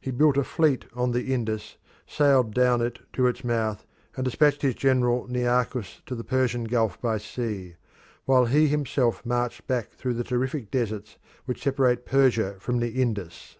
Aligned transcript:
He 0.00 0.12
built 0.12 0.36
a 0.36 0.44
fleet 0.44 0.84
on 0.94 1.10
the 1.10 1.34
Indus, 1.34 1.78
sailed 2.06 2.54
down 2.54 2.80
it 2.80 3.00
to 3.14 3.26
its 3.26 3.42
mouth, 3.42 3.84
and 4.16 4.24
dispatched 4.24 4.62
his 4.62 4.76
general 4.76 5.26
Nearchus 5.26 6.00
to 6.06 6.14
the 6.14 6.22
Persian 6.22 6.62
Gulf 6.62 7.02
by 7.02 7.18
sea, 7.18 7.74
while 8.24 8.44
he 8.44 8.68
himself 8.68 9.26
marched 9.26 9.66
back 9.66 9.90
through 9.90 10.14
the 10.14 10.22
terrific 10.22 10.70
deserts 10.70 11.18
which 11.46 11.64
separate 11.64 12.06
Persian 12.06 12.60
from 12.60 12.78
the 12.78 12.90
Indus. 13.02 13.56